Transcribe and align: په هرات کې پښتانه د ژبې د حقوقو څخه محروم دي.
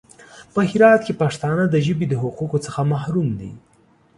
په 0.53 0.59
هرات 0.71 1.01
کې 1.05 1.13
پښتانه 1.21 1.63
د 1.69 1.75
ژبې 1.85 2.05
د 2.09 2.13
حقوقو 2.23 2.57
څخه 2.65 2.81
محروم 2.91 3.27
دي. 3.39 3.51